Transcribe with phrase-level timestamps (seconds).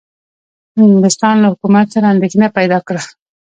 [0.87, 3.01] انګلستان له حکومت سره اندېښنه پیدا کړه.